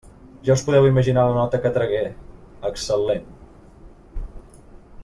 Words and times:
Ja 0.47 0.53
us 0.59 0.63
podeu 0.69 0.87
imaginar 0.91 1.25
la 1.27 1.35
nota 1.35 1.59
que 1.67 1.73
tragué: 1.75 2.01
excel·lent. 2.71 3.31